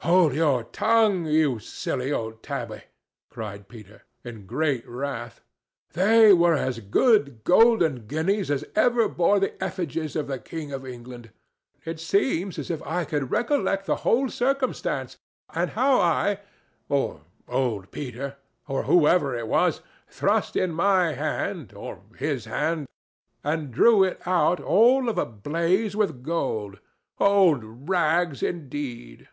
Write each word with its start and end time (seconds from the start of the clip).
"Hold 0.00 0.34
your 0.34 0.64
tongue, 0.64 1.24
you 1.24 1.58
silly 1.58 2.12
old 2.12 2.42
Tabby!" 2.42 2.82
cried 3.30 3.68
Peter, 3.68 4.02
in 4.22 4.44
great 4.44 4.86
wrath. 4.86 5.40
"They 5.94 6.30
were 6.34 6.52
as 6.54 6.80
good 6.80 7.42
golden 7.42 8.06
guineas 8.06 8.50
as 8.50 8.66
ever 8.76 9.08
bore 9.08 9.40
the 9.40 9.62
effigies 9.64 10.14
of 10.14 10.26
the 10.26 10.38
king 10.38 10.72
of 10.72 10.84
England. 10.84 11.30
It 11.86 11.98
seems 12.00 12.58
as 12.58 12.70
if 12.70 12.82
I 12.82 13.06
could 13.06 13.30
recollect 13.30 13.86
the 13.86 13.96
whole 14.04 14.28
circumstance, 14.28 15.16
and 15.54 15.70
how 15.70 15.98
I, 16.00 16.40
or 16.90 17.22
old 17.48 17.90
Peter, 17.90 18.36
or 18.68 18.82
whoever 18.82 19.34
it 19.34 19.48
was, 19.48 19.80
thrust 20.06 20.54
in 20.54 20.72
my 20.72 21.14
hand, 21.14 21.72
or 21.72 22.02
his 22.18 22.44
hand, 22.44 22.88
and 23.42 23.70
drew 23.70 24.04
it 24.04 24.20
out 24.26 24.60
all 24.60 25.08
of 25.08 25.16
a 25.16 25.24
blaze 25.24 25.96
with 25.96 26.22
gold. 26.22 26.78
Old 27.18 27.88
rags 27.88 28.42
indeed!" 28.42 29.28